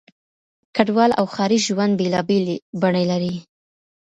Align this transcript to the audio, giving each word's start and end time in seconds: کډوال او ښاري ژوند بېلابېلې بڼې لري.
کډوال 0.75 1.11
او 1.19 1.25
ښاري 1.33 1.59
ژوند 1.65 1.93
بېلابېلې 1.99 2.55
بڼې 2.81 3.03
لري. 3.11 3.35